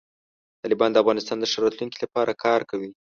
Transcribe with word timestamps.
طالبان 0.63 0.89
د 0.91 0.97
افغانستان 1.03 1.37
د 1.39 1.45
ښه 1.51 1.59
راتلونکي 1.63 1.97
لپاره 2.03 2.39
کار 2.45 2.61
کوي. 2.69 2.91